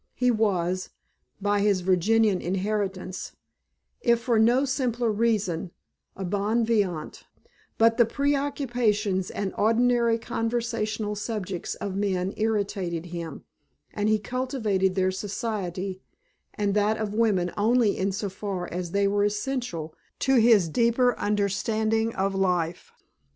[0.15, 0.89] He was,
[1.39, 3.33] by his Virginian inheritance,
[4.01, 5.69] if for no simpler reason,
[6.15, 7.25] a bon vivant,
[7.77, 13.43] but the preoccupations and ordinary conversational subjects of men irritated him,
[13.93, 16.01] and he cultivated their society
[16.55, 21.15] and that of women only in so far as they were essential to his deeper
[21.19, 22.91] understanding of life.